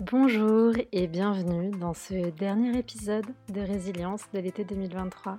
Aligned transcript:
Bonjour 0.00 0.72
et 0.90 1.06
bienvenue 1.06 1.70
dans 1.70 1.92
ce 1.92 2.30
dernier 2.30 2.78
épisode 2.78 3.26
de 3.50 3.60
Résilience 3.60 4.22
de 4.32 4.40
l'été 4.40 4.64
2023. 4.64 5.38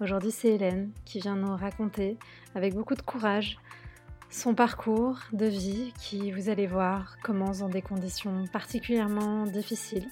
Aujourd'hui 0.00 0.30
c'est 0.30 0.54
Hélène 0.54 0.92
qui 1.04 1.18
vient 1.18 1.34
nous 1.34 1.56
raconter 1.56 2.16
avec 2.54 2.74
beaucoup 2.74 2.94
de 2.94 3.02
courage 3.02 3.58
son 4.30 4.54
parcours 4.54 5.18
de 5.32 5.44
vie 5.44 5.92
qui, 6.00 6.30
vous 6.30 6.48
allez 6.48 6.68
voir, 6.68 7.18
commence 7.22 7.58
dans 7.58 7.68
des 7.68 7.82
conditions 7.82 8.44
particulièrement 8.52 9.44
difficiles. 9.44 10.08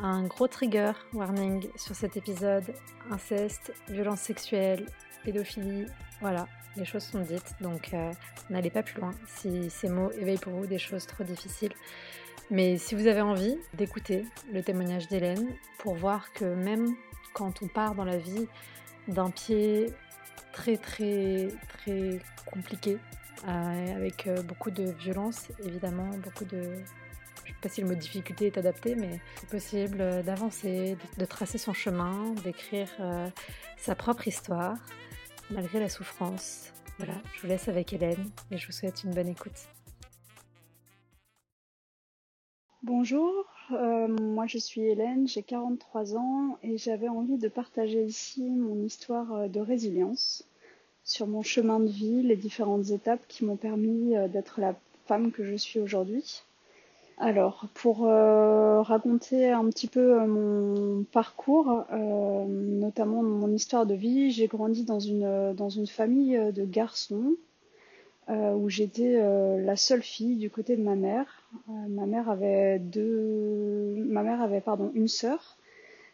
Un 0.00 0.24
gros 0.24 0.48
trigger 0.48 0.92
warning 1.14 1.64
sur 1.76 1.94
cet 1.94 2.16
épisode, 2.16 2.74
inceste, 3.10 3.72
violence 3.88 4.20
sexuelle, 4.20 4.84
pédophilie, 5.24 5.86
voilà, 6.20 6.48
les 6.76 6.84
choses 6.84 7.04
sont 7.04 7.20
dites, 7.20 7.54
donc 7.60 7.92
euh, 7.94 8.12
n'allez 8.50 8.70
pas 8.70 8.82
plus 8.82 9.00
loin 9.00 9.12
si 9.26 9.70
ces 9.70 9.88
mots 9.88 10.10
éveillent 10.12 10.38
pour 10.38 10.52
vous 10.52 10.66
des 10.66 10.78
choses 10.78 11.06
trop 11.06 11.24
difficiles. 11.24 11.72
Mais 12.50 12.78
si 12.78 12.94
vous 12.94 13.06
avez 13.06 13.20
envie 13.20 13.56
d'écouter 13.74 14.24
le 14.52 14.62
témoignage 14.62 15.08
d'Hélène 15.08 15.48
pour 15.78 15.94
voir 15.94 16.32
que 16.32 16.44
même 16.44 16.94
quand 17.32 17.62
on 17.62 17.66
part 17.66 17.94
dans 17.94 18.04
la 18.04 18.18
vie 18.18 18.46
d'un 19.08 19.30
pied 19.30 19.92
très 20.52 20.76
très 20.76 21.48
très 21.68 22.20
compliqué, 22.46 22.98
euh, 23.46 23.96
avec 23.96 24.26
euh, 24.26 24.42
beaucoup 24.42 24.70
de 24.70 24.84
violence 24.84 25.48
évidemment, 25.64 26.10
beaucoup 26.22 26.44
de... 26.44 26.62
Je 27.44 27.52
ne 27.52 27.54
sais 27.54 27.60
pas 27.62 27.68
si 27.68 27.80
le 27.80 27.86
mot 27.86 27.94
difficulté 27.94 28.46
est 28.46 28.58
adapté, 28.58 28.96
mais 28.96 29.20
c'est 29.36 29.48
possible 29.48 29.98
d'avancer, 30.24 30.96
de, 31.16 31.24
tracer 31.24 31.58
son 31.58 31.72
chemin, 31.72 32.34
d'écrire 32.42 32.88
sa 33.76 33.94
propre 33.94 34.26
histoire, 34.26 34.74
malgré 35.50 35.80
la 35.80 35.88
souffrance. 35.88 36.72
Voilà, 36.98 37.14
je 37.34 37.42
vous 37.42 37.46
laisse 37.46 37.68
avec 37.68 37.92
Hélène 37.92 38.30
et 38.50 38.56
je 38.56 38.66
vous 38.66 38.72
souhaite 38.72 39.04
une 39.04 39.12
bonne 39.12 39.28
écoute. 39.28 39.68
Bonjour, 42.82 43.46
euh, 43.72 44.06
moi 44.06 44.46
je 44.46 44.58
suis 44.58 44.82
Hélène, 44.82 45.26
j'ai 45.26 45.42
43 45.42 46.16
ans 46.16 46.56
et 46.62 46.78
j'avais 46.78 47.08
envie 47.08 47.36
de 47.36 47.48
partager 47.48 48.04
ici 48.04 48.42
mon 48.42 48.80
histoire 48.84 49.32
euh, 49.32 49.48
de 49.48 49.60
résilience 49.60 50.44
sur 51.02 51.26
mon 51.26 51.42
chemin 51.42 51.80
de 51.80 51.88
vie, 51.88 52.22
les 52.22 52.36
différentes 52.36 52.90
étapes 52.90 53.26
qui 53.28 53.44
m'ont 53.44 53.56
permis 53.56 54.16
euh, 54.16 54.28
d'être 54.28 54.60
la 54.60 54.74
femme 55.06 55.32
que 55.32 55.44
je 55.44 55.56
suis 55.56 55.80
aujourd'hui. 55.80 56.42
Alors, 57.18 57.66
pour 57.72 58.06
euh, 58.06 58.82
raconter 58.82 59.48
un 59.50 59.64
petit 59.70 59.86
peu 59.88 60.20
euh, 60.20 60.26
mon 60.26 61.04
parcours, 61.04 61.86
euh, 61.90 62.44
notamment 62.46 63.22
mon 63.22 63.50
histoire 63.54 63.86
de 63.86 63.94
vie, 63.94 64.30
j'ai 64.30 64.48
grandi 64.48 64.84
dans 64.84 65.00
une, 65.00 65.54
dans 65.54 65.70
une 65.70 65.86
famille 65.86 66.38
de 66.52 66.64
garçons 66.64 67.34
où 68.28 68.68
j'étais 68.68 69.20
la 69.60 69.76
seule 69.76 70.02
fille 70.02 70.34
du 70.36 70.50
côté 70.50 70.76
de 70.76 70.82
ma 70.82 70.96
mère. 70.96 71.44
ma 71.68 72.06
mère 72.06 72.28
avait 72.28 72.80
deux, 72.80 73.94
ma 74.08 74.24
mère 74.24 74.42
avait 74.42 74.60
pardon 74.60 74.90
une 74.96 75.06
sœur 75.06 75.56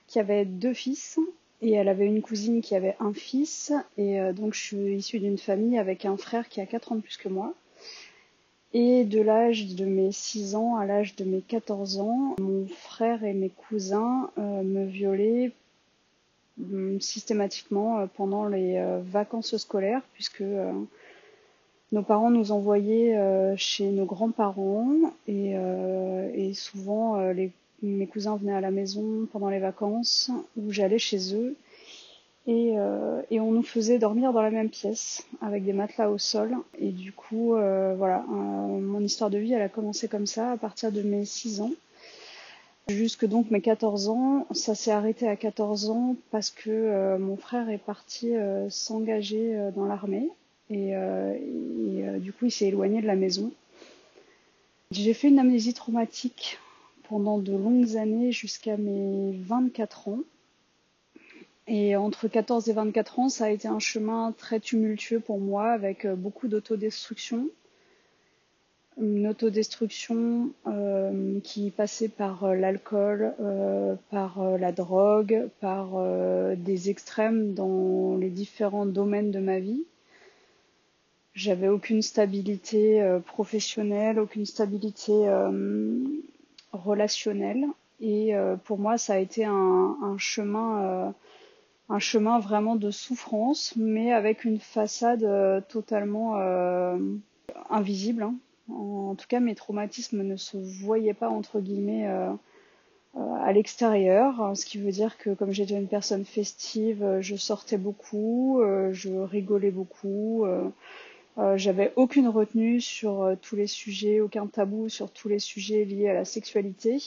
qui 0.08 0.18
avait 0.18 0.44
deux 0.44 0.74
fils 0.74 1.18
et 1.62 1.72
elle 1.72 1.88
avait 1.88 2.04
une 2.04 2.20
cousine 2.20 2.60
qui 2.60 2.76
avait 2.76 2.96
un 3.00 3.14
fils 3.14 3.72
et 3.96 4.20
donc 4.34 4.52
je 4.52 4.60
suis 4.60 4.94
issue 4.96 5.20
d'une 5.20 5.38
famille 5.38 5.78
avec 5.78 6.04
un 6.04 6.18
frère 6.18 6.50
qui 6.50 6.60
a 6.60 6.66
4 6.66 6.92
ans 6.92 6.96
de 6.96 7.00
plus 7.00 7.16
que 7.16 7.30
moi. 7.30 7.54
Et 8.74 9.04
de 9.04 9.20
l'âge 9.20 9.74
de 9.74 9.84
mes 9.84 10.12
6 10.12 10.54
ans 10.54 10.76
à 10.76 10.86
l'âge 10.86 11.14
de 11.16 11.24
mes 11.24 11.42
14 11.42 11.98
ans, 11.98 12.36
mon 12.40 12.66
frère 12.66 13.22
et 13.22 13.34
mes 13.34 13.50
cousins 13.50 14.30
euh, 14.38 14.62
me 14.62 14.86
violaient 14.86 15.52
mm, 16.56 16.98
systématiquement 16.98 17.98
euh, 17.98 18.06
pendant 18.16 18.46
les 18.46 18.78
euh, 18.78 19.00
vacances 19.04 19.56
scolaires, 19.58 20.00
puisque 20.14 20.42
nos 21.92 22.02
parents 22.02 22.30
nous 22.30 22.52
envoyaient 22.52 23.54
chez 23.58 23.90
nos 23.90 24.06
grands-parents 24.06 25.12
et, 25.28 25.54
souvent 26.54 27.20
mes 27.82 28.06
cousins 28.06 28.36
venaient 28.36 28.54
à 28.54 28.62
la 28.62 28.70
maison 28.70 29.28
pendant 29.30 29.50
les 29.50 29.58
vacances 29.58 30.30
où 30.56 30.72
j'allais 30.72 30.98
chez 30.98 31.34
eux 31.34 31.54
euh, 32.48 33.22
et, 33.30 33.38
on 33.40 33.52
nous 33.52 33.62
faisait 33.62 33.98
dormir 33.98 34.32
dans 34.32 34.42
la 34.42 34.50
même 34.50 34.68
pièce 34.68 35.24
avec 35.40 35.64
des 35.64 35.72
matelas 35.72 36.10
au 36.10 36.18
sol. 36.18 36.56
Et 36.78 36.90
du 36.90 37.12
coup, 37.12 37.54
euh, 37.54 37.94
voilà, 37.96 38.24
euh, 38.30 38.32
mon 38.32 39.00
histoire 39.00 39.30
de 39.30 39.38
vie, 39.38 39.52
elle 39.52 39.62
a 39.62 39.68
commencé 39.68 40.08
comme 40.08 40.26
ça 40.26 40.52
à 40.52 40.56
partir 40.56 40.90
de 40.90 41.02
mes 41.02 41.24
6 41.24 41.60
ans. 41.60 41.72
Jusque 42.88 43.26
donc 43.26 43.50
mes 43.52 43.60
14 43.60 44.08
ans, 44.08 44.46
ça 44.50 44.74
s'est 44.74 44.90
arrêté 44.90 45.28
à 45.28 45.36
14 45.36 45.88
ans 45.90 46.16
parce 46.32 46.50
que 46.50 47.16
mon 47.16 47.36
frère 47.36 47.70
est 47.70 47.78
parti 47.78 48.32
s'engager 48.70 49.56
dans 49.76 49.84
l'armée 49.84 50.28
et, 50.68 50.88
et 50.88 52.18
du 52.18 52.32
coup 52.32 52.46
il 52.46 52.50
s'est 52.50 52.66
éloigné 52.66 53.00
de 53.00 53.06
la 53.06 53.14
maison. 53.14 53.52
J'ai 54.90 55.14
fait 55.14 55.28
une 55.28 55.38
amnésie 55.38 55.74
traumatique 55.74 56.58
pendant 57.08 57.38
de 57.38 57.52
longues 57.52 57.96
années 57.96 58.32
jusqu'à 58.32 58.76
mes 58.76 59.30
24 59.32 60.08
ans. 60.08 60.18
Et 61.68 61.94
entre 61.94 62.26
14 62.26 62.68
et 62.68 62.72
24 62.72 63.18
ans, 63.20 63.28
ça 63.28 63.44
a 63.44 63.50
été 63.50 63.68
un 63.68 63.78
chemin 63.78 64.34
très 64.36 64.58
tumultueux 64.58 65.20
pour 65.20 65.38
moi, 65.38 65.70
avec 65.70 66.04
euh, 66.04 66.16
beaucoup 66.16 66.48
d'autodestruction. 66.48 67.48
Une 69.00 69.26
autodestruction 69.28 70.50
euh, 70.66 71.40
qui 71.40 71.70
passait 71.70 72.08
par 72.08 72.44
euh, 72.44 72.54
l'alcool, 72.54 73.34
par 74.10 74.58
la 74.58 74.72
drogue, 74.72 75.48
par 75.60 75.92
des 76.56 76.90
extrêmes 76.90 77.54
dans 77.54 78.16
les 78.16 78.28
différents 78.28 78.86
domaines 78.86 79.30
de 79.30 79.38
ma 79.38 79.60
vie. 79.60 79.84
J'avais 81.34 81.68
aucune 81.68 82.02
stabilité 82.02 83.02
professionnelle, 83.24 84.18
aucune 84.18 84.44
stabilité 84.44 85.12
relationnelle. 86.72 87.64
Et 88.02 88.34
pour 88.64 88.78
moi, 88.78 88.98
ça 88.98 89.14
a 89.14 89.18
été 89.18 89.46
un, 89.46 89.96
un 90.02 90.18
chemin 90.18 91.14
un 91.88 91.98
chemin 91.98 92.38
vraiment 92.38 92.76
de 92.76 92.90
souffrance, 92.90 93.74
mais 93.76 94.12
avec 94.12 94.44
une 94.44 94.58
façade 94.58 95.24
euh, 95.24 95.60
totalement 95.60 96.38
euh, 96.38 96.96
invisible. 97.70 98.22
Hein. 98.22 98.34
En, 98.68 99.14
tout 99.14 99.26
cas, 99.28 99.40
mes 99.40 99.54
traumatismes 99.54 100.22
ne 100.22 100.36
se 100.36 100.56
voyaient 100.56 101.14
pas 101.14 101.28
entre 101.28 101.60
guillemets 101.60 102.06
euh, 102.06 102.32
à 103.14 103.52
l'extérieur, 103.52 104.52
ce 104.54 104.64
qui 104.64 104.78
veut 104.78 104.92
dire 104.92 105.18
que 105.18 105.34
comme 105.34 105.52
j'étais 105.52 105.76
une 105.76 105.88
personne 105.88 106.24
festive, 106.24 107.18
je 107.20 107.36
sortais 107.36 107.76
beaucoup, 107.76 108.62
je 108.92 109.10
rigolais 109.10 109.70
beaucoup. 109.70 110.46
j'avais 111.56 111.92
aucune 111.96 112.28
retenue 112.28 112.80
sur 112.80 113.36
tous 113.42 113.54
les 113.54 113.66
sujets, 113.66 114.20
aucun 114.20 114.46
tabou 114.46 114.88
sur 114.88 115.10
tous 115.10 115.28
les 115.28 115.40
sujets 115.40 115.84
liés 115.84 116.08
à 116.08 116.14
la 116.14 116.24
sexualité. 116.24 117.02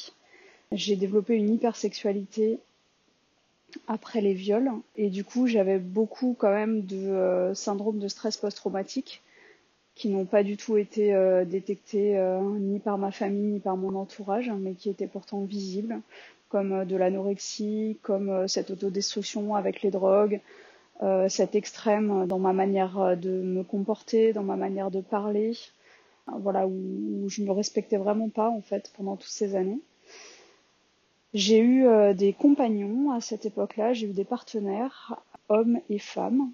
J'ai 0.71 0.95
développé 0.95 1.33
une 1.33 1.51
hypersexualité 1.51 2.59
après 3.87 4.21
les 4.21 4.33
viols. 4.33 4.71
Et 4.95 5.09
du 5.09 5.23
coup, 5.23 5.47
j'avais 5.47 5.79
beaucoup 5.79 6.35
quand 6.37 6.51
même 6.51 6.85
de 6.85 6.95
euh, 6.95 7.53
syndrome 7.53 7.99
de 7.99 8.07
stress 8.07 8.37
post-traumatique 8.37 9.21
qui 9.95 10.09
n'ont 10.09 10.25
pas 10.25 10.43
du 10.43 10.57
tout 10.57 10.75
été 10.75 11.13
euh, 11.13 11.45
détectés 11.45 12.17
euh, 12.17 12.41
ni 12.59 12.79
par 12.79 12.97
ma 12.97 13.11
famille 13.11 13.53
ni 13.53 13.59
par 13.59 13.77
mon 13.77 13.95
entourage, 13.95 14.51
mais 14.59 14.73
qui 14.73 14.89
étaient 14.89 15.07
pourtant 15.07 15.43
visibles, 15.45 16.01
comme 16.49 16.85
de 16.85 16.95
l'anorexie, 16.95 17.97
comme 18.01 18.47
cette 18.47 18.71
autodestruction 18.71 19.55
avec 19.55 19.81
les 19.81 19.91
drogues, 19.91 20.39
cet 21.27 21.55
extrême 21.55 22.25
dans 22.27 22.39
ma 22.39 22.53
manière 22.53 23.17
de 23.17 23.41
me 23.41 23.63
comporter, 23.63 24.31
dans 24.31 24.43
ma 24.43 24.55
manière 24.55 24.91
de 24.91 25.01
parler, 25.01 25.57
voilà, 26.27 26.67
où, 26.67 26.71
où 27.23 27.29
je 27.29 27.41
me 27.41 27.51
respectais 27.51 27.97
vraiment 27.97 28.29
pas 28.29 28.49
en 28.49 28.61
fait 28.61 28.93
pendant 28.95 29.17
toutes 29.17 29.31
ces 29.31 29.55
années. 29.55 29.81
J'ai 31.35 31.59
eu 31.59 31.85
euh, 31.85 32.13
des 32.13 32.31
compagnons 32.31 33.11
à 33.11 33.19
cette 33.19 33.45
époque-là, 33.45 33.91
j'ai 33.91 34.07
eu 34.07 34.13
des 34.13 34.23
partenaires, 34.23 35.21
hommes 35.49 35.81
et 35.89 35.99
femmes. 35.99 36.49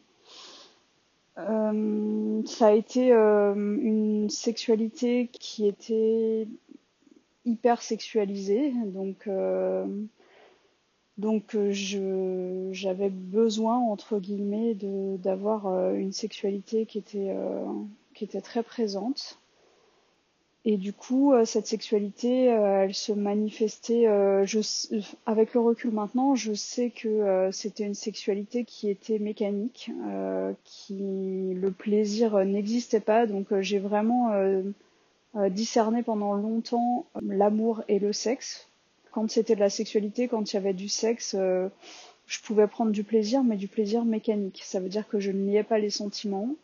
Euh, 1.38 2.42
ça 2.47 2.69
a 2.69 2.72
été 2.72 3.14
euh, 3.14 3.53
une 3.53 4.31
sexualité 4.31 5.30
qui 5.31 5.68
était 5.68 6.47
hyper 7.46 7.84
sexualisée, 7.84 8.74
donc 8.88 9.30
donc 11.19 11.56
j'avais 11.69 13.10
besoin 13.12 13.77
entre 13.77 14.18
guillemets 14.18 14.74
d'avoir 14.74 15.94
une 15.94 16.12
sexualité 16.12 16.88
qui 16.88 16.98
était 16.98 17.36
qui 18.16 18.24
était 18.24 18.42
très 18.42 18.63
présente 18.63 19.40
et 20.63 20.78
du 20.78 20.94
coup, 20.94 21.34
euh, 21.34 21.44
cette 21.44 21.66
sexualité, 21.66 22.52
euh, 22.54 22.84
elle 22.84 22.94
se 22.94 23.12
manifestait. 23.12 24.06
Euh, 24.08 24.46
avec 25.25 25.56
le 25.56 25.60
recul 25.60 25.92
maintenant, 25.92 26.36
je 26.36 26.54
sais 26.54 26.92
que 26.92 27.50
c'était 27.52 27.84
une 27.84 27.96
sexualité 27.96 28.63
qui 28.63 28.90
était 28.90 29.18
mécanique, 29.18 29.92
qui 30.63 31.54
le 31.56 31.72
plaisir 31.72 32.38
n'existait 32.46 33.00
pas. 33.00 33.25
Donc, 33.25 33.48
j'ai 33.62 33.80
vraiment 33.80 34.31
discerné 35.50 36.04
pendant 36.04 36.34
longtemps 36.34 37.06
l'amour 37.22 37.84
et 37.88 38.00
le 38.00 38.13
sexe. 38.13 38.68
Quand 39.12 39.30
c'était 39.30 39.56
de 39.56 39.60
la 39.60 39.69
sexualité, 39.69 40.28
quand 40.28 40.52
il 40.52 40.56
y 40.56 40.60
avait 40.60 40.74
du 40.74 40.90
sexe, 40.90 41.36
je 41.36 42.40
pouvais 42.44 42.68
prendre 42.68 42.92
du 42.92 43.04
plaisir, 43.04 43.44
mais 43.44 43.58
du 43.58 43.68
plaisir 43.68 44.06
mécanique. 44.06 44.62
Ça 44.63 44.80
veut 44.80 44.90
dire 44.90 45.08
que 45.08 45.19
je 45.19 45.31
ne 45.31 45.52
liais 45.52 45.63
pas 45.63 45.80
les 45.80 45.90
sentiments 45.90 46.56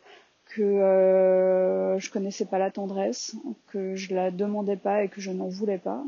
que 0.49 0.61
euh, 0.61 1.99
je 1.99 2.09
connaissais 2.09 2.45
pas 2.45 2.57
la 2.57 2.71
tendresse, 2.71 3.35
que 3.67 3.95
je 3.95 4.13
la 4.13 4.31
demandais 4.31 4.77
pas 4.77 5.03
et 5.03 5.09
que 5.09 5.21
je 5.21 5.31
n'en 5.31 5.47
voulais 5.47 5.77
pas. 5.77 6.03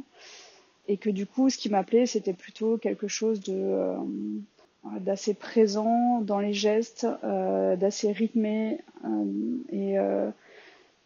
et 0.88 0.98
que 0.98 1.10
du 1.10 1.26
coup, 1.26 1.50
ce 1.50 1.58
qui 1.58 1.70
m'appelait, 1.70 2.06
c'était 2.06 2.34
plutôt 2.34 2.78
quelque 2.78 3.08
chose 3.08 3.42
de 3.42 3.96
d'assez 5.02 5.34
présent 5.34 6.22
dans 6.22 6.40
les 6.40 6.54
gestes, 6.54 7.06
d'assez 7.24 8.12
rythmé 8.12 8.80
et 9.72 9.96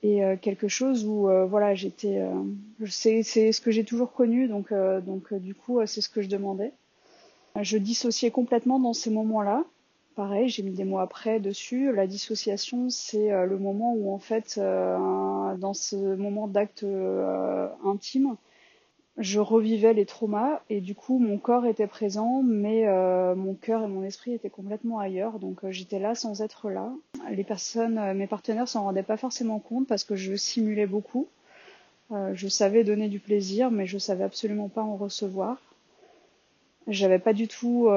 et 0.04 0.22
quelque 0.42 0.68
chose 0.68 1.06
où 1.06 1.28
voilà 1.48 1.74
j'étais 1.74 2.22
c'est 2.86 3.24
c'est 3.24 3.52
ce 3.52 3.62
que 3.62 3.72
j'ai 3.72 3.84
toujours 3.84 4.14
connu 4.14 4.48
donc 4.48 4.72
donc 5.06 5.34
du 5.34 5.56
coup 5.56 5.80
c'est 5.86 6.02
ce 6.02 6.10
que 6.10 6.22
je 6.22 6.30
demandais 6.30 6.72
je 7.62 7.78
dissociais 7.78 8.32
complètement 8.32 8.80
dans 8.80 8.94
ces 8.94 9.10
moments-là 9.10 9.64
pareil 10.16 10.50
j'ai 10.50 10.64
mis 10.64 10.72
des 10.72 10.84
mots 10.84 11.00
après 11.00 11.40
dessus. 11.40 11.94
La 11.94 12.08
dissociation 12.08 12.90
c'est 12.90 13.30
le 13.30 13.58
moment 13.58 13.94
où 13.94 14.12
en 14.14 14.20
fait 14.20 14.58
dans 14.60 15.74
ce 15.74 16.16
moment 16.16 16.48
d'acte 16.48 16.86
intime 17.86 18.38
je 19.18 19.40
revivais 19.40 19.94
les 19.94 20.06
traumas 20.06 20.62
et 20.70 20.82
du 20.82 20.96
coup 20.96 21.20
mon 21.20 21.38
corps 21.38 21.66
était 21.66 21.88
présent 21.88 22.42
mais 22.44 22.88
euh, 22.88 23.36
mon 23.36 23.54
cœur 23.54 23.84
et 23.84 23.88
mon 23.88 24.04
esprit 24.04 24.34
étaient 24.34 24.50
complètement 24.50 25.00
ailleurs. 25.00 25.40
Donc 25.40 25.64
euh, 25.64 25.72
j'étais 25.72 26.00
là 26.00 26.16
sans 26.16 26.42
être 26.42 26.70
là. 26.70 26.92
Les 27.30 27.44
personnes 27.44 28.00
euh, 28.00 28.14
mes 28.14 28.28
partenaires 28.28 28.68
s'en 28.68 28.84
rendaient 28.84 29.04
pas 29.04 29.18
forcément 29.18 29.60
compte 29.60 29.88
parce 29.88 30.04
que 30.04 30.16
je 30.16 30.36
simulais 30.36 30.88
beaucoup. 30.88 31.28
Je 32.34 32.48
savais 32.48 32.84
donner 32.84 33.10
du 33.10 33.20
plaisir 33.20 33.72
mais 33.72 33.88
je 33.88 33.98
savais 33.98 34.24
absolument 34.24 34.70
pas 34.70 34.84
en 34.84 34.98
recevoir 34.98 35.58
j'avais 36.88 37.20
pas 37.20 37.34
du 37.34 37.48
tout 37.48 37.88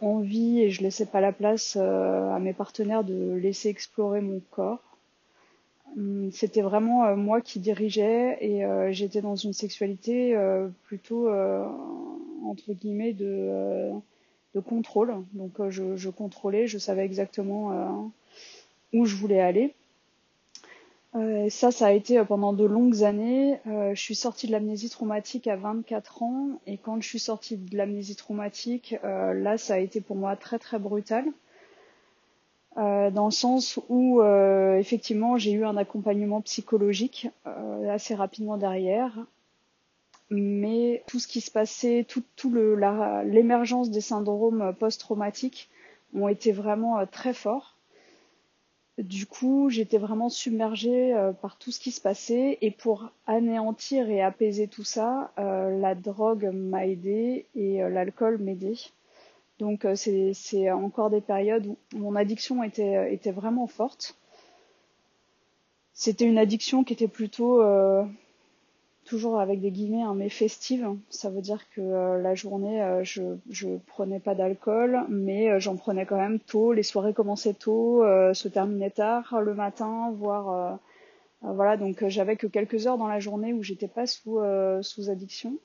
envie 0.00 0.60
et 0.60 0.70
je 0.70 0.82
laissais 0.82 1.06
pas 1.06 1.20
la 1.20 1.32
place 1.32 1.76
à 1.76 2.38
mes 2.40 2.52
partenaires 2.52 3.04
de 3.04 3.34
laisser 3.34 3.68
explorer 3.68 4.20
mon 4.20 4.40
corps 4.50 4.94
Hum, 5.96 6.30
c'était 6.32 6.62
vraiment 6.62 7.04
euh, 7.04 7.16
moi 7.16 7.40
qui 7.40 7.60
dirigeais 7.60 8.36
et 8.40 8.64
euh, 8.64 8.92
j'étais 8.92 9.20
dans 9.20 9.36
une 9.36 9.52
sexualité 9.52 10.36
euh, 10.36 10.68
plutôt 10.84 11.28
entre 12.44 12.72
guillemets 12.72 13.12
de, 13.12 13.90
de 14.54 14.60
contrôle. 14.60 15.14
Donc 15.32 15.52
je, 15.70 15.96
je, 15.96 16.10
contrôlais, 16.10 16.66
je 16.66 16.78
savais 16.78 17.04
exactement 17.04 18.12
où 18.92 19.04
je 19.06 19.16
voulais 19.16 19.40
aller. 19.40 19.74
Euh, 21.14 21.48
ça, 21.48 21.70
ça 21.70 21.86
a 21.86 21.92
été 21.92 22.22
pendant 22.24 22.52
de 22.52 22.64
longues 22.64 23.04
années. 23.04 23.60
Euh, 23.66 23.94
je 23.94 24.00
suis 24.00 24.16
sortie 24.16 24.46
de 24.48 24.52
l'amnésie 24.52 24.90
traumatique 24.90 25.46
à 25.46 25.56
24 25.56 26.22
ans 26.22 26.48
et 26.66 26.76
quand 26.76 27.00
je 27.00 27.08
suis 27.08 27.20
sortie 27.20 27.56
de 27.56 27.76
l'amnésie 27.76 28.16
traumatique, 28.16 28.96
euh, 29.04 29.32
là, 29.32 29.56
ça 29.58 29.74
a 29.74 29.78
été 29.78 30.00
pour 30.00 30.16
moi 30.16 30.36
très 30.36 30.58
très 30.58 30.78
brutal. 30.78 31.24
Euh, 32.76 33.10
dans 33.10 33.26
le 33.26 33.30
sens 33.30 33.78
où 33.88 34.20
euh, 34.20 34.78
effectivement 34.78 35.36
j'ai 35.36 35.52
eu 35.52 35.64
un 35.64 35.76
accompagnement 35.76 36.40
psychologique 36.40 37.28
euh, 37.46 37.88
assez 37.88 38.16
rapidement 38.16 38.56
derrière, 38.56 39.16
mais 40.28 41.04
tout 41.06 41.20
ce 41.20 41.28
qui 41.28 41.40
se 41.40 41.52
passait, 41.52 42.04
tout, 42.08 42.24
tout 42.34 42.52
l'émergence 42.52 43.90
des 43.90 44.00
syndromes 44.00 44.74
post-traumatiques 44.78 45.70
ont 46.16 46.26
été 46.26 46.50
vraiment 46.50 47.06
très 47.06 47.34
forts. 47.34 47.73
Du 48.98 49.26
coup, 49.26 49.70
j'étais 49.70 49.98
vraiment 49.98 50.28
submergée 50.28 51.14
par 51.42 51.58
tout 51.58 51.72
ce 51.72 51.80
qui 51.80 51.90
se 51.90 52.00
passait 52.00 52.58
et 52.60 52.70
pour 52.70 53.10
anéantir 53.26 54.08
et 54.08 54.22
apaiser 54.22 54.68
tout 54.68 54.84
ça, 54.84 55.32
la 55.36 55.96
drogue 55.96 56.50
m'a 56.54 56.86
aidé 56.86 57.46
et 57.56 57.78
l'alcool 57.78 58.38
m'aidait. 58.38 58.76
Donc 59.58 59.84
euh, 59.84 59.94
c'est 59.94 60.70
encore 60.70 61.10
des 61.10 61.20
périodes 61.20 61.66
où 61.66 61.76
mon 61.94 62.16
addiction 62.16 62.62
était, 62.62 63.12
était 63.12 63.32
vraiment 63.32 63.66
forte. 63.66 64.16
C'était 65.92 66.24
une 66.24 66.38
addiction 66.38 66.82
qui 66.82 66.92
était 66.92 67.08
plutôt, 67.08 67.62
euh, 67.62 68.04
toujours 69.04 69.40
avec 69.40 69.60
des 69.60 69.70
guillemets, 69.70 70.02
hein, 70.02 70.14
mais 70.16 70.28
festive. 70.28 70.88
Ça 71.10 71.30
veut 71.30 71.40
dire 71.40 71.68
que 71.70 71.80
euh, 71.80 72.20
la 72.20 72.34
journée, 72.34 73.00
je, 73.02 73.22
je 73.50 73.68
prenais 73.86 74.20
pas 74.20 74.34
d'alcool, 74.34 75.04
mais 75.08 75.60
j'en 75.60 75.76
prenais 75.76 76.06
quand 76.06 76.18
même 76.18 76.40
tôt. 76.40 76.72
Les 76.72 76.82
soirées 76.82 77.14
commençaient 77.14 77.54
tôt, 77.54 78.02
se 78.32 78.48
terminaient 78.48 78.90
tard 78.90 79.40
le 79.40 79.54
matin, 79.54 80.12
voire 80.16 80.78
voilà. 81.42 81.76
Donc 81.76 82.06
j'avais 82.08 82.36
que 82.36 82.46
quelques 82.46 82.86
heures 82.86 82.98
dans 82.98 83.08
la 83.08 83.20
journée 83.20 83.52
où 83.52 83.62
j'étais 83.62 83.88
pas 83.88 84.06
sous, 84.06 84.40
sous 84.82 85.10
addiction. 85.10 85.58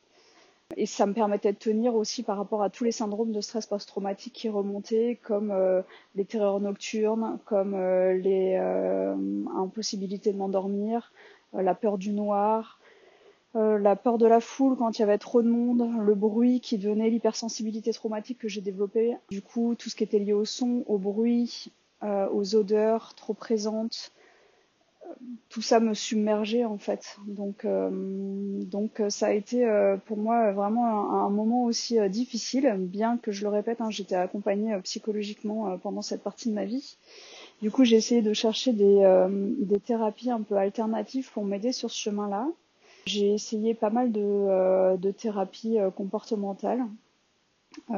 Et 0.78 0.86
ça 0.86 1.08
me 1.08 1.14
permettait 1.14 1.52
de 1.52 1.58
tenir 1.58 1.96
aussi 1.96 2.22
par 2.22 2.38
rapport 2.38 2.62
à 2.62 2.70
tous 2.70 2.84
les 2.84 2.92
syndromes 2.92 3.32
de 3.32 3.42
stress 3.42 3.66
post-traumatique 3.66 4.34
qui 4.34 4.50
remontaient, 4.50 5.20
comme 5.24 5.52
euh, 5.52 5.82
les 6.16 6.26
terreurs 6.26 6.60
nocturnes, 6.60 7.40
comme 7.46 7.74
euh, 7.74 8.14
les 8.14 8.56
euh, 8.56 9.16
impossibilités 9.56 10.32
de 10.32 10.38
m'endormir, 10.38 11.12
la 11.54 11.74
peur 11.74 11.98
du 11.98 12.12
noir, 12.12 12.79
la 13.56 13.96
peur 13.96 14.18
de 14.18 14.28
la 14.28 14.40
foule 14.40 14.78
quand 14.78 14.98
il 14.98 15.02
y 15.02 15.04
avait 15.04 15.18
trop 15.18 15.42
de 15.42 15.50
monde, 15.50 15.90
le 16.00 16.16
bruit 16.16 16.60
qui 16.60 16.78
donnait 16.78 17.10
l'hypersensibilité 17.10 17.92
traumatique 17.94 18.40
que 18.40 18.48
j'ai 18.48 18.62
développée. 18.62 19.16
Du 19.32 19.42
coup, 19.42 19.76
tout 19.76 19.90
ce 19.90 19.96
qui 19.96 20.04
était 20.04 20.20
lié 20.20 20.34
au 20.34 20.46
son, 20.46 20.84
au 20.88 20.98
bruit, 20.98 21.72
aux 22.02 22.56
odeurs 22.56 23.16
trop 23.16 23.34
présentes, 23.34 24.12
tout 25.50 25.62
ça 25.62 25.80
me 25.80 25.94
submergeait 25.94 26.66
en 26.66 26.78
fait. 26.78 27.18
Donc, 27.26 27.66
euh, 27.66 27.90
donc 27.92 29.02
ça 29.10 29.28
a 29.28 29.32
été 29.32 29.66
euh, 29.66 29.98
pour 29.98 30.18
moi 30.18 30.52
vraiment 30.52 31.12
un, 31.26 31.30
moment 31.30 31.66
aussi 31.66 32.00
euh, 32.00 32.10
difficile, 32.10 32.76
bien 32.80 33.18
que 33.18 33.32
je 33.32 33.44
le 33.44 33.50
répète, 33.50 33.82
hein, 33.82 33.90
j'étais 33.90 34.16
accompagnée 34.16 34.78
psychologiquement 34.84 35.78
pendant 35.80 36.02
cette 36.02 36.24
partie 36.24 36.50
de 36.50 36.54
ma 36.54 36.66
vie. 36.66 36.98
Du 37.62 37.72
coup, 37.72 37.84
j'ai 37.84 37.98
essayé 37.98 38.22
de 38.22 38.34
chercher 38.34 38.72
des, 38.72 39.28
des, 39.60 39.80
thérapies 39.80 40.32
un 40.32 40.42
peu 40.42 40.56
alternatives 40.56 41.30
pour 41.34 41.44
m'aider 41.44 41.74
sur 41.74 41.92
ce 41.92 42.00
chemin-là. 42.00 42.48
J'ai 43.10 43.34
essayé 43.34 43.74
pas 43.74 43.90
mal 43.90 44.12
de, 44.12 44.96
de 44.98 45.12
thérapies 45.12 45.78
comportementales 45.96 46.86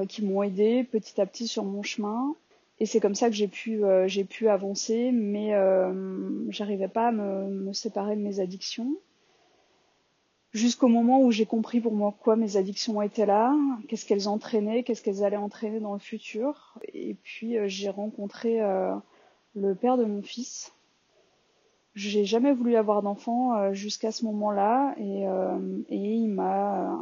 qui 0.08 0.24
m'ont 0.24 0.44
aidé 0.44 0.84
petit 0.84 1.20
à 1.20 1.26
petit 1.26 1.48
sur 1.48 1.64
mon 1.64 1.84
chemin. 1.84 2.36
Et 2.82 2.88
c'est 2.88 3.00
comme 3.00 3.14
ça 3.14 3.30
que 3.30 3.36
j'ai 3.36 3.48
pu, 3.48 3.86
euh, 3.86 4.08
j'ai 4.08 4.24
pu 4.24 4.48
avancer, 4.50 5.12
mais 5.12 5.54
euh, 5.54 6.50
j'arrivais 6.50 6.88
pas 6.88 7.10
à 7.10 7.12
me, 7.12 7.72
séparer 7.74 8.16
de 8.16 8.22
mes 8.22 8.40
addictions. 8.40 8.96
Jusqu'au 10.52 10.88
moment 10.88 11.22
où 11.22 11.30
j'ai 11.30 11.46
compris 11.46 11.80
pour 11.80 11.94
moi 11.94 12.16
quoi 12.20 12.36
mes 12.36 12.58
addictions 12.58 13.00
étaient 13.04 13.28
là, 13.28 13.56
qu'est-ce 13.88 14.04
qu'elles 14.08 14.28
entraînaient, 14.28 14.82
qu'est-ce 14.82 15.04
qu'elles 15.04 15.24
allaient 15.24 15.38
entraîner 15.38 15.80
dans 15.80 15.94
le 15.94 16.00
futur. 16.00 16.74
Et 16.92 17.14
puis 17.22 17.56
euh, 17.56 17.68
j'ai 17.68 17.92
rencontré 17.92 18.60
le 19.54 19.76
père 19.76 19.98
de 19.98 20.06
mon 20.06 20.24
fils. 20.24 20.74
J'ai 21.96 22.26
jamais 22.26 22.54
voulu 22.54 22.76
avoir 22.76 23.02
d'enfant 23.02 23.74
jusqu'à 23.74 24.12
ce 24.12 24.24
moment-là, 24.26 24.96
et, 24.98 25.24
et 25.90 25.98
il 25.98 26.30
m'a 26.30 26.98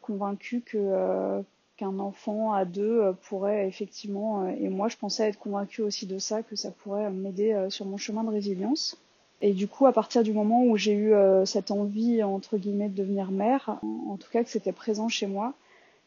convaincu 0.00 0.62
que 0.62 1.42
qu'un 1.80 1.98
enfant 1.98 2.52
à 2.52 2.66
deux 2.66 3.00
euh, 3.00 3.12
pourrait 3.12 3.66
effectivement, 3.66 4.42
euh, 4.42 4.50
et 4.60 4.68
moi 4.68 4.88
je 4.88 4.98
pensais 4.98 5.26
être 5.26 5.38
convaincue 5.38 5.80
aussi 5.80 6.06
de 6.06 6.18
ça, 6.18 6.42
que 6.42 6.54
ça 6.54 6.70
pourrait 6.70 7.10
m'aider 7.10 7.54
euh, 7.54 7.70
sur 7.70 7.86
mon 7.86 7.96
chemin 7.96 8.22
de 8.22 8.28
résilience. 8.28 8.98
Et 9.40 9.54
du 9.54 9.66
coup, 9.66 9.86
à 9.86 9.92
partir 9.94 10.22
du 10.22 10.34
moment 10.34 10.62
où 10.64 10.76
j'ai 10.76 10.92
eu 10.92 11.14
cette 11.46 11.70
envie, 11.70 12.22
entre 12.22 12.58
guillemets, 12.58 12.90
de 12.90 12.94
devenir 12.94 13.30
mère, 13.30 13.78
en 13.82 14.18
tout 14.18 14.28
cas 14.30 14.44
que 14.44 14.50
c'était 14.50 14.70
présent 14.70 15.08
chez 15.08 15.26
moi, 15.26 15.54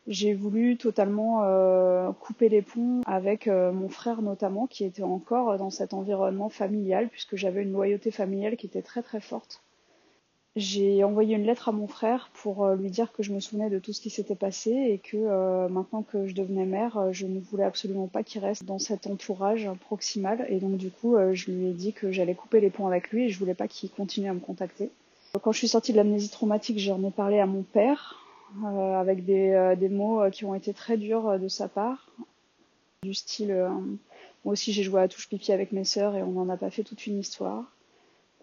j'ai 0.07 0.33
voulu 0.33 0.77
totalement 0.77 1.43
couper 2.19 2.49
les 2.49 2.61
ponts 2.61 3.01
avec 3.05 3.47
mon 3.47 3.89
frère 3.89 4.21
notamment, 4.21 4.67
qui 4.67 4.83
était 4.83 5.03
encore 5.03 5.57
dans 5.57 5.69
cet 5.69 5.93
environnement 5.93 6.49
familial, 6.49 7.09
puisque 7.09 7.35
j'avais 7.35 7.63
une 7.63 7.71
loyauté 7.71 8.11
familiale 8.11 8.57
qui 8.57 8.67
était 8.67 8.81
très 8.81 9.01
très 9.01 9.21
forte. 9.21 9.61
J'ai 10.55 11.03
envoyé 11.03 11.35
une 11.35 11.45
lettre 11.45 11.69
à 11.69 11.71
mon 11.71 11.87
frère 11.87 12.29
pour 12.33 12.63
euh, 12.63 12.75
lui 12.75 12.91
dire 12.91 13.11
que 13.11 13.23
je 13.23 13.33
me 13.33 13.39
souvenais 13.39 13.71
de 13.71 13.79
tout 13.79 13.91
ce 13.91 13.99
qui 13.99 14.11
s'était 14.11 14.35
passé 14.35 14.69
et 14.69 14.99
que 14.99 15.17
euh, 15.17 15.67
maintenant 15.67 16.03
que 16.03 16.27
je 16.27 16.35
devenais 16.35 16.65
mère, 16.65 16.97
euh, 16.97 17.11
je 17.11 17.25
ne 17.25 17.39
voulais 17.39 17.63
absolument 17.63 18.05
pas 18.05 18.21
qu'il 18.21 18.39
reste 18.39 18.63
dans 18.63 18.77
cet 18.77 19.07
entourage 19.07 19.67
proximal. 19.79 20.45
Et 20.49 20.59
donc 20.59 20.77
du 20.77 20.91
coup, 20.91 21.15
je 21.33 21.49
lui 21.49 21.69
ai 21.69 21.73
dit 21.73 21.91
que 21.91 22.11
j'allais 22.11 22.35
couper 22.35 22.59
les 22.59 22.69
ponts 22.69 22.85
avec 22.85 23.09
lui 23.09 23.25
et 23.25 23.29
je 23.29 23.39
voulais 23.39 23.55
pas 23.55 23.67
qu'il 23.67 23.89
continue 23.89 24.29
à 24.29 24.33
me 24.33 24.39
contacter. 24.39 24.91
Quand 25.41 25.51
je 25.51 25.57
suis 25.57 25.67
sortie 25.67 25.91
de 25.91 25.97
l'amnésie 25.97 26.29
traumatique, 26.29 26.77
j'en 26.77 27.03
ai 27.03 27.09
parlé 27.09 27.39
à 27.39 27.47
mon 27.47 27.63
père 27.63 28.22
avec 28.65 29.25
des, 29.25 29.75
des, 29.79 29.89
mots 29.89 30.29
qui 30.31 30.45
ont 30.45 30.55
été 30.55 30.73
très 30.73 30.97
durs 30.97 31.39
de 31.39 31.47
sa 31.47 31.67
part, 31.67 32.11
du 33.03 33.13
style 33.13 33.53
moi 34.45 34.53
aussi 34.53 34.73
j'ai 34.73 34.83
joué 34.83 35.01
à 35.01 35.07
touche 35.07 35.29
pipi 35.29 35.51
avec 35.51 35.71
mes 35.71 35.85
sœurs 35.85 36.15
et 36.15 36.23
on 36.23 36.31
n'en 36.31 36.49
a 36.49 36.57
pas 36.57 36.69
fait 36.69 36.83
toute 36.83 37.07
une 37.07 37.19
histoire 37.19 37.73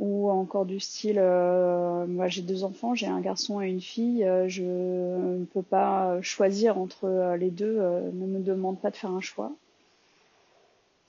ou 0.00 0.30
encore 0.30 0.64
du 0.64 0.80
style 0.80 1.18
euh, 1.18 2.06
moi 2.06 2.26
j'ai 2.26 2.40
deux 2.40 2.64
enfants, 2.64 2.94
j'ai 2.94 3.06
un 3.06 3.20
garçon 3.20 3.60
et 3.60 3.68
une 3.68 3.82
fille, 3.82 4.24
euh, 4.24 4.48
je 4.48 4.62
ne 4.62 5.44
peux 5.44 5.62
pas 5.62 6.20
choisir 6.22 6.78
entre 6.78 7.04
euh, 7.04 7.36
les 7.36 7.50
deux, 7.50 7.78
ne 7.78 8.26
me 8.26 8.40
demande 8.40 8.80
pas 8.80 8.90
de 8.90 8.96
faire 8.96 9.10
un 9.10 9.20
choix. 9.20 9.52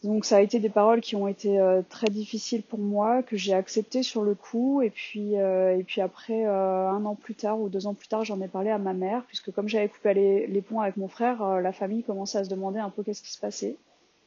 Donc 0.03 0.25
ça 0.25 0.37
a 0.37 0.41
été 0.41 0.59
des 0.59 0.69
paroles 0.69 1.01
qui 1.01 1.15
ont 1.15 1.27
été 1.27 1.59
très 1.89 2.07
difficiles 2.07 2.63
pour 2.63 2.79
moi, 2.79 3.21
que 3.21 3.37
j'ai 3.37 3.53
acceptées 3.53 4.01
sur 4.01 4.23
le 4.23 4.33
coup, 4.33 4.81
et 4.81 4.89
puis 4.89 5.35
et 5.35 5.83
puis 5.85 6.01
après 6.01 6.43
un 6.45 7.05
an 7.05 7.13
plus 7.13 7.35
tard 7.35 7.61
ou 7.61 7.69
deux 7.69 7.85
ans 7.85 7.93
plus 7.93 8.07
tard, 8.07 8.23
j'en 8.23 8.41
ai 8.41 8.47
parlé 8.47 8.71
à 8.71 8.79
ma 8.79 8.93
mère, 8.93 9.23
puisque 9.27 9.51
comme 9.51 9.67
j'avais 9.67 9.89
coupé 9.89 10.15
les, 10.15 10.47
les, 10.47 10.61
ponts 10.61 10.79
avec 10.81 10.97
mon 10.97 11.07
frère, 11.07 11.61
la 11.61 11.71
famille 11.71 12.01
commençait 12.01 12.39
à 12.39 12.43
se 12.43 12.49
demander 12.49 12.79
un 12.79 12.89
peu 12.89 13.03
qu'est-ce 13.03 13.21
qui 13.21 13.31
se 13.31 13.39
passait. 13.39 13.75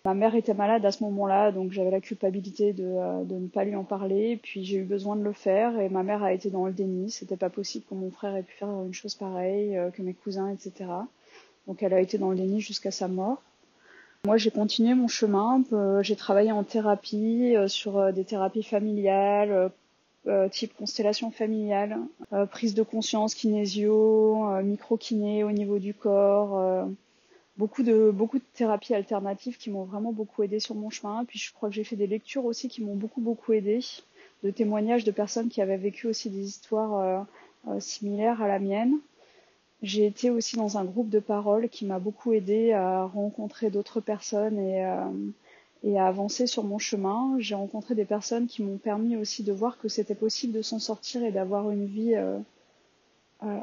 Ma 0.06 0.12
mère 0.12 0.34
était 0.34 0.52
malade 0.52 0.84
à 0.84 0.92
ce 0.92 1.02
moment-là, 1.04 1.50
donc 1.50 1.72
j'avais 1.72 1.90
la 1.90 2.02
culpabilité 2.02 2.74
de, 2.74 2.84
euh, 2.84 3.24
de, 3.24 3.36
ne 3.36 3.48
pas 3.48 3.64
lui 3.64 3.74
en 3.74 3.84
parler. 3.84 4.38
Puis 4.42 4.62
j'ai 4.62 4.76
eu 4.76 4.84
besoin 4.84 5.16
de 5.16 5.22
le 5.22 5.32
faire 5.32 5.80
et 5.80 5.88
ma 5.88 6.02
mère 6.02 6.22
a 6.22 6.34
été 6.34 6.50
dans 6.50 6.66
le 6.66 6.74
déni. 6.74 7.10
C'était 7.10 7.38
pas 7.38 7.48
possible 7.48 7.86
que 7.88 7.94
mon 7.94 8.10
frère 8.10 8.36
ait 8.36 8.42
pu 8.42 8.52
faire 8.52 8.68
une 8.68 8.92
chose 8.92 9.14
pareille, 9.14 9.78
euh, 9.78 9.90
que 9.90 10.02
mes 10.02 10.12
cousins, 10.12 10.50
etc. 10.50 10.90
Donc 11.66 11.82
elle 11.82 11.94
a 11.94 12.00
été 12.00 12.18
dans 12.18 12.28
le 12.28 12.36
déni 12.36 12.60
jusqu'à 12.60 12.90
sa 12.90 13.08
mort. 13.08 13.40
Moi, 14.24 14.36
j'ai 14.36 14.50
continué 14.50 14.94
mon 14.94 15.08
chemin. 15.08 15.62
Euh, 15.72 16.02
j'ai 16.02 16.16
travaillé 16.16 16.50
en 16.52 16.64
thérapie, 16.64 17.54
sur 17.66 18.12
des 18.12 18.24
thérapies 18.24 18.62
familiales, 18.62 19.70
type 20.50 20.74
constellation 20.74 21.30
familiale, 21.30 21.98
prise 22.50 22.74
de 22.74 22.82
conscience, 22.82 23.34
kinésio, 23.34 24.62
micro-kiné 24.62 25.44
au 25.44 25.52
niveau 25.52 25.78
du 25.78 25.92
corps 25.92 26.86
beaucoup 27.56 27.82
de 27.82 28.10
beaucoup 28.10 28.38
de 28.38 28.44
thérapies 28.54 28.94
alternatives 28.94 29.56
qui 29.58 29.70
m'ont 29.70 29.84
vraiment 29.84 30.12
beaucoup 30.12 30.42
aidé 30.42 30.60
sur 30.60 30.74
mon 30.74 30.90
chemin. 30.90 31.24
Puis 31.24 31.38
je 31.38 31.52
crois 31.52 31.68
que 31.68 31.74
j'ai 31.74 31.84
fait 31.84 31.96
des 31.96 32.06
lectures 32.06 32.44
aussi 32.44 32.68
qui 32.68 32.82
m'ont 32.82 32.96
beaucoup 32.96 33.20
beaucoup 33.20 33.52
aidé, 33.52 33.80
de 34.42 34.50
témoignages 34.50 35.04
de 35.04 35.10
personnes 35.10 35.48
qui 35.48 35.62
avaient 35.62 35.76
vécu 35.76 36.06
aussi 36.06 36.30
des 36.30 36.46
histoires 36.46 36.98
euh, 36.98 37.20
euh, 37.68 37.80
similaires 37.80 38.42
à 38.42 38.48
la 38.48 38.58
mienne. 38.58 38.98
J'ai 39.82 40.06
été 40.06 40.30
aussi 40.30 40.56
dans 40.56 40.78
un 40.78 40.84
groupe 40.84 41.10
de 41.10 41.20
parole 41.20 41.68
qui 41.68 41.84
m'a 41.84 41.98
beaucoup 41.98 42.32
aidé 42.32 42.72
à 42.72 43.04
rencontrer 43.04 43.70
d'autres 43.70 44.00
personnes 44.00 44.58
et, 44.58 44.84
euh, 44.84 45.04
et 45.82 45.98
à 45.98 46.06
avancer 46.06 46.46
sur 46.46 46.64
mon 46.64 46.78
chemin. 46.78 47.36
J'ai 47.38 47.54
rencontré 47.54 47.94
des 47.94 48.06
personnes 48.06 48.46
qui 48.46 48.62
m'ont 48.62 48.78
permis 48.78 49.16
aussi 49.16 49.42
de 49.42 49.52
voir 49.52 49.78
que 49.78 49.88
c'était 49.88 50.14
possible 50.14 50.54
de 50.54 50.62
s'en 50.62 50.78
sortir 50.78 51.22
et 51.24 51.32
d'avoir 51.32 51.70
une 51.70 51.86
vie 51.86 52.14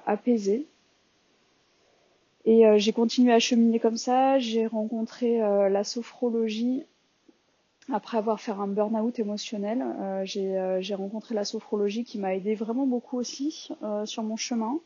apaisée. 0.05 0.67
Et 2.45 2.65
euh, 2.65 2.77
j'ai 2.77 2.91
continué 2.91 3.33
à 3.33 3.39
cheminer 3.39 3.79
comme 3.79 3.97
ça. 3.97 4.39
J'ai 4.39 4.65
rencontré 4.65 5.41
euh, 5.41 5.69
la 5.69 5.83
sophrologie 5.83 6.83
après 7.91 8.17
avoir 8.17 8.39
fait 8.39 8.51
un 8.51 8.67
burn-out 8.67 9.19
émotionnel. 9.19 9.81
Euh, 9.81 10.23
j'ai 10.25 10.95
rencontré 10.95 11.35
la 11.35 11.45
sophrologie 11.45 12.03
qui 12.03 12.17
m'a 12.17 12.35
aidé 12.35 12.55
vraiment 12.55 12.85
beaucoup 12.85 13.17
aussi 13.17 13.69
sur 14.05 14.23
mon 14.23 14.37
chemin. 14.37 14.79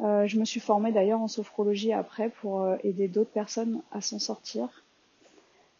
Je 0.00 0.38
me 0.38 0.44
suis 0.44 0.60
formée 0.60 0.92
d'ailleurs 0.92 1.20
en 1.20 1.28
sophrologie 1.28 1.92
après 1.92 2.28
pour 2.28 2.66
aider 2.84 3.08
d'autres 3.08 3.30
personnes 3.30 3.80
à 3.92 4.00
s'en 4.00 4.18
sortir. 4.18 4.84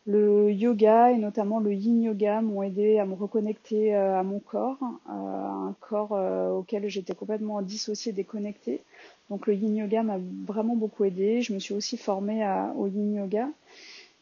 Le 0.06 0.50
yoga 0.50 1.10
et 1.12 1.18
notamment 1.18 1.60
le 1.60 1.74
yin 1.74 2.02
yoga 2.02 2.40
m'ont 2.40 2.62
aidé 2.62 2.98
à 2.98 3.04
me 3.04 3.14
reconnecter 3.14 3.94
à 3.94 4.22
mon 4.22 4.38
corps, 4.38 4.78
un 5.06 5.74
corps 5.80 6.12
auquel 6.56 6.88
j'étais 6.88 7.14
complètement 7.14 7.60
dissociée, 7.60 8.12
déconnectée. 8.12 8.80
Donc 9.28 9.46
le 9.46 9.54
yin 9.54 9.76
yoga 9.76 10.02
m'a 10.02 10.18
vraiment 10.46 10.76
beaucoup 10.76 11.04
aidé. 11.04 11.42
Je 11.42 11.52
me 11.52 11.58
suis 11.58 11.74
aussi 11.74 11.98
formée 11.98 12.42
au 12.76 12.86
yin 12.86 13.16
yoga. 13.16 13.48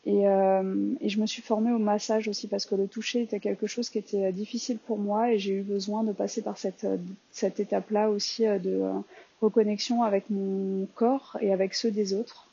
Euh, 0.06 0.94
et, 1.00 1.08
je 1.08 1.20
me 1.20 1.26
suis 1.26 1.42
formée 1.42 1.72
au 1.72 1.78
massage 1.78 2.28
aussi 2.28 2.46
parce 2.46 2.64
que 2.64 2.76
le 2.76 2.86
toucher 2.86 3.22
était 3.22 3.40
quelque 3.40 3.66
chose 3.66 3.90
qui 3.90 3.98
était 3.98 4.32
difficile 4.32 4.78
pour 4.78 4.98
moi 4.98 5.32
et 5.32 5.38
j'ai 5.38 5.54
eu 5.54 5.62
besoin 5.62 6.04
de 6.04 6.12
passer 6.12 6.42
par 6.42 6.58
cette, 6.58 6.86
cette 7.32 7.58
étape-là 7.58 8.08
aussi 8.10 8.46
euh, 8.46 8.58
de 8.58 8.82
euh, 8.82 8.92
reconnexion 9.42 10.04
avec 10.04 10.30
mon 10.30 10.86
corps 10.94 11.36
et 11.40 11.52
avec 11.52 11.74
ceux 11.74 11.90
des 11.90 12.14
autres. 12.14 12.48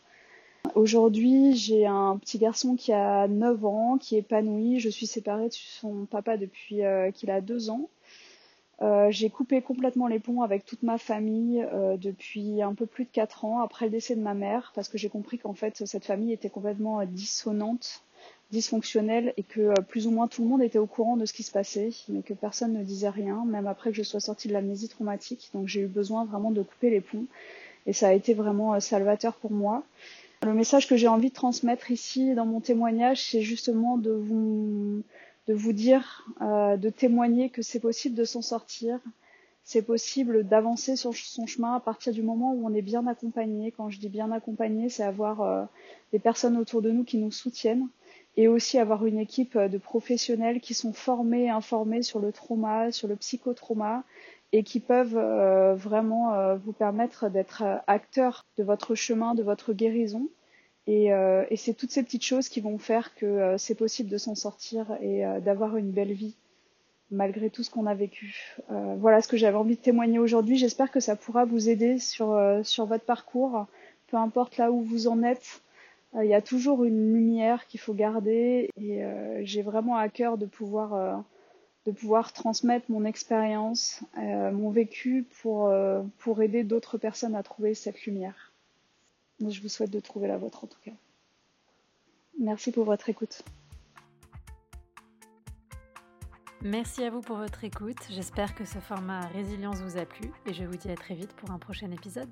Aujourd'hui, 0.74 1.56
j'ai 1.56 1.86
un 1.86 2.18
petit 2.18 2.40
garçon 2.40 2.76
qui 2.76 2.92
a 2.92 3.28
9 3.28 3.66
ans, 3.66 3.98
qui 4.00 4.16
est 4.16 4.20
épanoui. 4.20 4.80
Je 4.80 4.90
suis 4.90 5.06
séparée 5.06 5.50
de 5.50 5.54
son 5.54 6.06
papa 6.06 6.38
depuis 6.38 6.82
qu'il 7.14 7.30
a 7.30 7.42
2 7.42 7.70
ans. 7.70 7.90
Euh, 8.82 9.12
j'ai 9.12 9.30
coupé 9.30 9.62
complètement 9.62 10.08
les 10.08 10.20
ponts 10.20 10.42
avec 10.42 10.66
toute 10.66 10.82
ma 10.82 10.98
famille 10.98 11.64
euh, 11.74 11.96
depuis 11.96 12.62
un 12.62 12.74
peu 12.74 12.88
plus 12.88 13.06
de 13.06 13.10
4 13.12 13.46
ans 13.46 13.60
après 13.60 13.86
le 13.86 13.92
décès 13.92 14.16
de 14.16 14.22
ma 14.22 14.34
mère 14.34 14.72
parce 14.74 14.90
que 14.90 14.98
j'ai 14.98 15.10
compris 15.10 15.38
qu'en 15.38 15.54
fait 15.54 15.86
cette 15.86 16.06
famille 16.06 16.34
était 16.34 16.50
complètement 16.50 17.00
euh, 17.00 17.06
dissonante, 17.06 18.04
dysfonctionnelle 18.52 19.34
et 19.38 19.44
que 19.44 19.80
plus 19.82 20.08
ou 20.08 20.12
moins 20.12 20.28
tout 20.28 20.42
le 20.42 20.50
monde 20.50 20.64
était 20.64 20.80
au 20.80 20.88
courant 20.88 21.18
de 21.18 21.26
ce 21.26 21.34
qui 21.34 21.44
se 21.44 21.52
passait 21.52 21.92
mais 22.10 22.24
que 22.24 22.34
personne 22.34 22.74
ne 22.74 22.84
disait 22.84 23.10
rien 23.10 23.46
même 23.46 23.68
après 23.68 23.92
que 23.92 23.96
je 23.96 24.04
sois 24.04 24.20
sortie 24.20 24.48
de 24.48 24.54
l'amnésie 24.54 24.90
traumatique 24.90 25.52
donc 25.54 25.68
j'ai 25.68 25.82
eu 25.82 25.88
besoin 25.88 26.26
vraiment 26.26 26.50
de 26.50 26.64
couper 26.64 26.90
les 26.90 27.02
ponts 27.02 27.26
et 27.86 27.94
ça 27.94 28.08
a 28.08 28.14
été 28.14 28.34
vraiment 28.34 28.80
salvateur 28.80 29.36
pour 29.36 29.52
moi. 29.52 29.84
Le 30.42 30.54
message 30.54 30.88
que 30.88 30.96
j'ai 30.96 31.08
envie 31.08 31.30
de 31.30 31.34
transmettre 31.34 31.92
ici 31.92 32.34
dans 32.34 32.46
mon 32.46 32.60
témoignage 32.60 33.22
c'est 33.22 33.42
justement 33.42 33.98
de 33.98 34.12
vous 34.12 35.04
de 35.48 35.54
vous 35.54 35.74
dire, 35.74 36.26
euh, 36.42 36.78
de 36.78 36.90
témoigner 36.90 37.50
que 37.50 37.62
c'est 37.62 37.80
possible 37.80 38.16
de 38.16 38.24
s'en 38.24 38.42
sortir, 38.42 39.00
c'est 39.64 39.82
possible 39.82 40.46
d'avancer 40.46 40.96
sur 40.96 41.16
son 41.16 41.46
chemin 41.46 41.76
à 41.76 41.80
partir 41.80 42.14
du 42.14 42.22
moment 42.22 42.54
où 42.54 42.66
on 42.66 42.74
est 42.74 42.82
bien 42.82 43.08
accompagné. 43.08 43.72
Quand 43.72 43.90
je 43.90 44.00
dis 44.00 44.10
bien 44.10 44.32
accompagné, 44.32 44.90
c'est 44.90 45.04
avoir 45.04 45.42
euh, 45.42 45.64
des 46.12 46.20
personnes 46.20 46.58
autour 46.58 46.82
de 46.82 46.92
nous 46.92 47.04
qui 47.04 47.18
nous 47.18 47.32
soutiennent 47.32 47.88
et 48.36 48.48
aussi 48.48 48.78
avoir 48.78 49.06
une 49.06 49.20
équipe 49.20 49.58
de 49.58 49.78
professionnels 49.78 50.60
qui 50.60 50.74
sont 50.74 50.92
formés 50.92 51.50
informés 51.50 52.02
sur 52.02 52.20
le 52.20 52.32
trauma, 52.32 52.92
sur 52.92 53.08
le 53.08 53.16
psychotrauma 53.16 54.04
et 54.52 54.64
qui 54.64 54.80
peuvent 54.80 55.18
euh, 55.18 55.76
vraiment 55.76 56.56
vous 56.58 56.74
permettre 56.74 57.30
d'être 57.30 57.64
acteur 57.88 58.46
de 58.58 58.64
votre 58.64 58.96
chemin, 58.96 59.36
de 59.36 59.44
votre 59.44 59.74
guérison 59.74 60.30
euh, 60.90 61.46
et, 61.50 61.56
c'est 61.56 61.74
toutes 61.74 61.92
ces 61.92 62.04
petites 62.04 62.26
choses 62.26 62.50
qui 62.50 62.60
vont 62.60 62.78
faire 62.78 63.16
que 63.16 63.26
euh, 63.26 63.58
c'est 63.58 63.76
possible 63.76 64.10
de 64.10 64.18
s'en 64.18 64.36
sortir 64.36 64.98
et 65.02 65.26
euh, 65.26 65.40
d'avoir 65.40 65.78
une 65.78 65.92
belle 65.92 66.12
vie 66.12 66.36
malgré 67.12 67.50
tout 67.50 67.62
ce 67.62 67.70
qu'on 67.70 67.86
a 67.86 67.94
vécu. 67.94 68.58
voilà 68.70 69.22
ce 69.22 69.28
que 69.28 69.38
j'avais 69.38 69.58
envie 69.58 69.76
de 69.76 69.82
témoigner 69.82 70.18
aujourd'hui. 70.18 70.58
J'espère 70.58 70.90
que 70.90 71.00
ça 71.00 71.16
pourra 71.16 71.46
vous 71.46 71.70
aider 71.70 72.00
sur, 72.00 72.26
votre 72.26 73.06
parcours, 73.06 73.68
peu 74.08 74.18
importe 74.18 74.58
là 74.58 74.72
où 74.72 74.82
vous 74.82 75.08
en 75.08 75.22
êtes. 75.22 75.62
Il 76.16 76.26
y 76.26 76.34
a 76.34 76.42
toujours 76.42 76.84
une 76.86 77.14
lumière 77.14 77.68
qu'il 77.68 77.80
faut 77.80 77.94
garder 77.94 78.72
et 78.82 79.04
j'ai 79.42 79.62
vraiment 79.62 79.96
à 79.96 80.10
cœur 80.10 80.40
de 80.40 80.48
pouvoir, 80.48 81.24
de 81.86 81.92
pouvoir 81.92 82.34
transmettre 82.34 82.88
mon 82.90 83.06
expérience, 83.06 84.02
mon 84.18 84.72
vécu 84.72 85.28
pour, 85.44 85.72
pour 86.18 86.42
aider 86.42 86.64
d'autres 86.64 86.98
personnes 86.98 87.36
à 87.36 87.44
trouver 87.44 87.76
cette 87.76 88.08
lumière. 88.08 88.53
Je 89.40 89.62
vous 89.62 89.70
souhaite 89.70 89.90
de 89.92 90.00
trouver 90.00 90.28
la 90.28 90.38
vôtre 90.38 90.64
en 90.64 90.68
tout 90.68 90.80
cas. 90.84 90.92
Merci 92.40 92.72
pour 92.72 92.86
votre 92.86 93.10
écoute. 93.10 93.44
Merci 96.62 97.04
à 97.04 97.10
vous 97.10 97.20
pour 97.20 97.38
votre 97.38 97.64
écoute. 97.66 97.98
J'espère 98.10 98.56
que 98.56 98.64
ce 98.64 98.80
format 98.80 99.28
résilience 99.28 99.82
vous 99.82 99.98
a 99.98 100.06
plu 100.06 100.32
et 100.46 100.54
je 100.54 100.64
vous 100.64 100.78
dis 100.78 100.90
à 100.90 100.96
très 100.96 101.14
vite 101.14 101.34
pour 101.34 101.52
un 101.52 101.60
prochain 101.60 101.92
épisode. 101.92 102.30